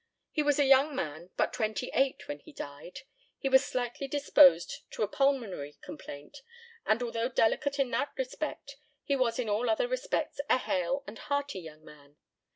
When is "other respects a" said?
9.69-10.57